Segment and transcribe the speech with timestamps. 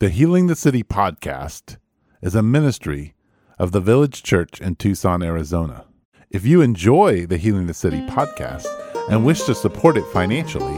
[0.00, 1.76] The Healing the City podcast
[2.20, 3.14] is a ministry
[3.60, 5.84] of the Village Church in Tucson, Arizona.
[6.30, 8.66] If you enjoy the Healing the City podcast
[9.08, 10.74] and wish to support it financially,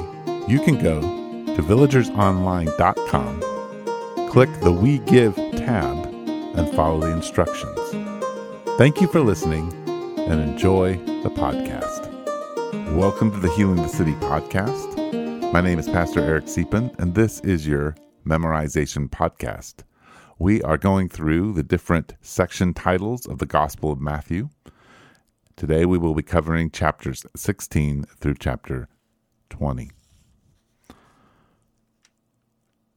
[0.47, 6.07] you can go to villagersonline.com, click the We Give tab,
[6.55, 7.79] and follow the instructions.
[8.77, 9.73] Thank you for listening
[10.29, 12.13] and enjoy the podcast.
[12.95, 15.53] Welcome to the Healing the City podcast.
[15.55, 17.95] My name is Pastor Eric Cepin, and this is your
[18.27, 19.85] memorization podcast.
[20.39, 24.51] We are going through the different section titles of the Gospel of Matthew.
[25.55, 28.89] Today we will be covering chapters 16 through chapter
[29.51, 29.91] 20.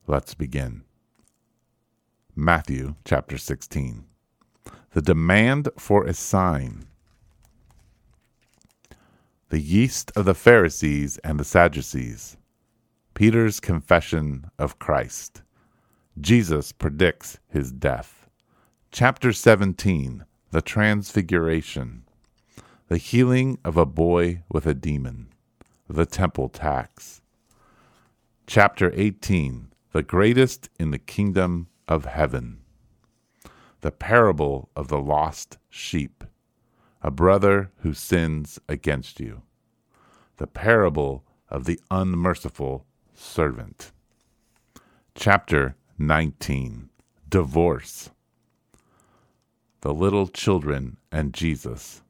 [0.07, 0.83] Let's begin.
[2.35, 4.05] Matthew chapter 16.
[4.93, 6.87] The demand for a sign.
[9.49, 12.37] The yeast of the Pharisees and the Sadducees.
[13.19, 15.41] Peter's confession of Christ.
[16.21, 18.29] Jesus predicts his death.
[18.93, 22.05] Chapter 17 The Transfiguration.
[22.87, 25.33] The healing of a boy with a demon.
[25.89, 27.19] The temple tax.
[28.47, 32.61] Chapter 18 The greatest in the kingdom of heaven.
[33.81, 36.23] The parable of the lost sheep.
[37.01, 39.41] A brother who sins against you.
[40.37, 42.85] The parable of the unmerciful
[43.19, 43.91] servant.
[45.13, 46.89] Chapter 19
[47.27, 48.09] Divorce.
[49.81, 52.01] The little children and Jesus.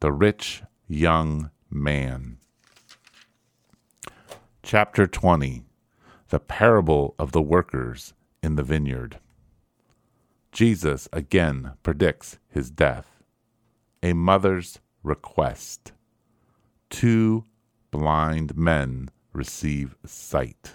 [0.00, 2.36] The rich young man.
[4.62, 5.64] Chapter 20
[6.28, 8.12] The parable of the workers
[8.42, 9.18] in the vineyard.
[10.52, 13.22] Jesus again predicts his death.
[14.02, 15.92] A mother's request.
[16.90, 17.44] Two
[17.90, 19.08] blind men
[19.38, 20.72] receive sight.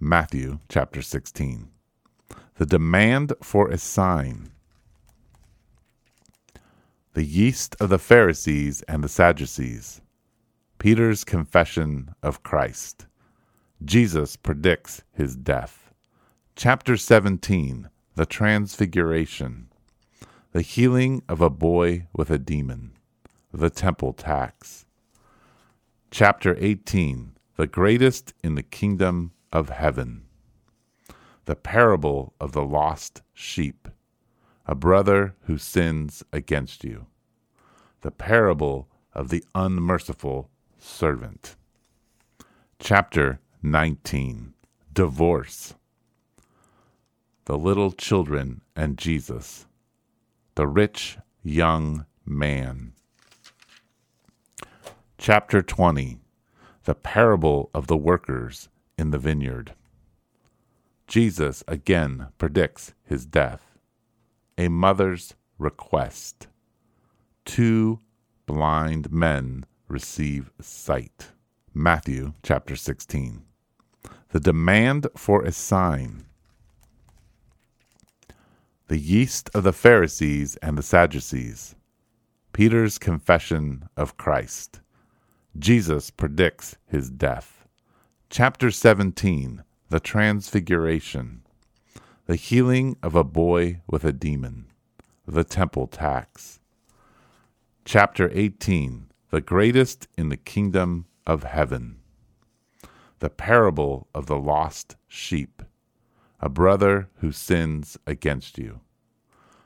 [0.00, 1.68] Matthew chapter 16.
[2.56, 4.48] The demand for a sign.
[7.12, 10.00] The yeast of the Pharisees and the Sadducees.
[10.78, 13.06] Peter's confession of Christ.
[13.84, 15.92] Jesus predicts his death.
[16.56, 19.68] Chapter 17 The Transfiguration.
[20.52, 22.92] The healing of a boy with a demon.
[23.52, 24.86] The temple tax.
[26.10, 30.22] Chapter 18 The greatest in the kingdom of heaven.
[31.46, 33.88] The parable of the lost sheep.
[34.64, 37.06] A brother who sins against you.
[38.02, 40.48] The parable of the unmerciful
[40.78, 41.56] servant.
[42.78, 44.54] Chapter 19
[44.92, 45.74] Divorce.
[47.46, 49.66] The little children and Jesus.
[50.54, 52.92] The rich young man.
[55.18, 56.20] Chapter 20
[56.88, 59.74] The parable of the workers in the vineyard.
[61.06, 63.60] Jesus again predicts his death.
[64.56, 66.46] A mother's request.
[67.44, 68.00] Two
[68.46, 71.32] blind men receive sight.
[71.74, 73.42] Matthew chapter 16.
[74.30, 76.24] The demand for a sign.
[78.86, 81.74] The yeast of the Pharisees and the Sadducees.
[82.54, 84.80] Peter's confession of Christ.
[85.58, 87.66] Jesus predicts his death.
[88.30, 91.42] Chapter 17 The Transfiguration.
[92.26, 94.66] The healing of a boy with a demon.
[95.26, 96.60] The temple tax.
[97.84, 101.98] Chapter 18 The greatest in the kingdom of heaven.
[103.18, 105.62] The parable of the lost sheep.
[106.40, 108.80] A brother who sins against you.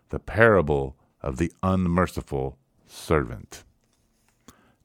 [0.09, 3.65] The parable of the unmerciful servant.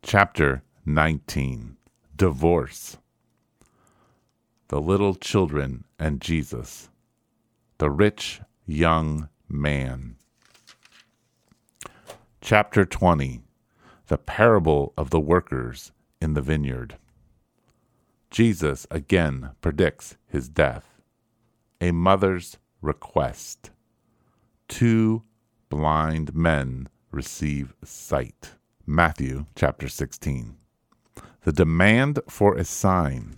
[0.02, 1.76] Chapter 19
[2.16, 2.98] Divorce.
[4.70, 6.88] The little children and Jesus.
[7.78, 10.16] The rich young man.
[12.40, 13.42] Chapter 20
[14.08, 16.96] The parable of the workers in the vineyard.
[18.32, 21.02] Jesus again predicts his death.
[21.82, 23.72] A mother's request.
[24.70, 25.24] Two
[25.68, 28.54] blind men receive sight.
[28.86, 30.56] Matthew chapter 16.
[31.48, 33.38] The demand for a sign.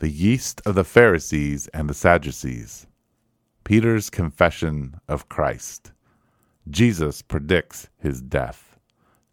[0.00, 2.88] The yeast of the Pharisees and the Sadducees.
[3.62, 5.92] Peter's confession of Christ.
[6.68, 8.76] Jesus predicts his death.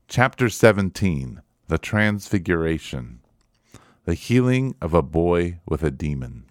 [0.07, 3.21] Chapter 17 The Transfiguration.
[4.05, 6.45] The healing of a boy with a demon.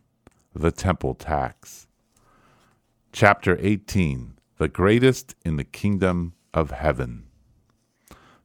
[0.53, 1.87] The temple tax.
[3.13, 7.29] Chapter 18 The greatest in the kingdom of heaven.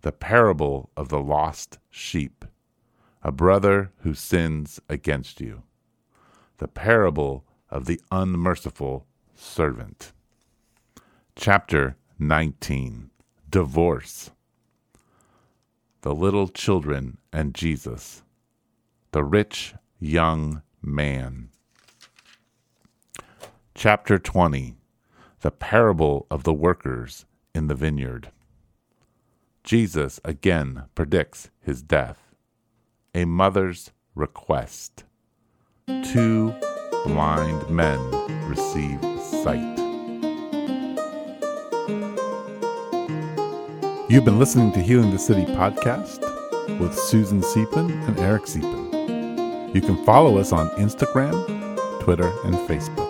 [0.07, 2.45] The parable of the lost sheep.
[3.23, 5.63] A brother who sins against you.
[6.59, 9.05] the parable of the unmerciful
[9.35, 10.13] servant.
[11.35, 13.09] Chapter 19
[13.49, 14.31] Divorce.
[16.03, 18.23] The little children and Jesus.
[19.11, 21.49] The rich young man.
[23.75, 24.77] Chapter 20
[25.41, 28.31] The parable of the workers in the vineyard.
[29.67, 32.33] Jesus again predicts his death.
[33.13, 35.03] A mother's request.
[36.05, 36.55] Two
[37.05, 37.99] blind men
[38.47, 39.77] receive sight.
[44.09, 46.21] You've been listening to Healing the City podcast
[46.79, 49.75] with Susan Cepin and Eric Cepin.
[49.75, 51.35] You can follow us on Instagram,
[51.99, 53.06] Twitter, and Facebook.